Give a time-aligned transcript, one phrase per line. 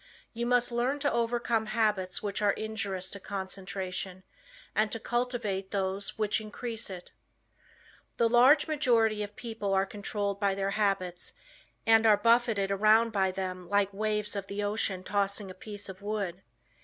[0.33, 4.23] You must learn to overcome habits which are injurious to concentration,
[4.73, 7.11] and to cultivate those which increase it.
[8.17, 11.33] The large majority of people are controlled by their habits
[11.85, 16.01] and are buffeted around by them like waves of the ocean tossing a piece of
[16.01, 16.41] wood.